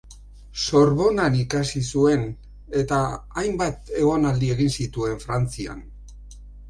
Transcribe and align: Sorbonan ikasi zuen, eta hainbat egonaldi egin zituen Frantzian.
Sorbonan 0.67 1.35
ikasi 1.41 1.81
zuen, 1.95 2.23
eta 2.81 3.01
hainbat 3.43 3.93
egonaldi 4.01 4.51
egin 4.55 4.73
zituen 4.79 5.23
Frantzian. 5.27 5.85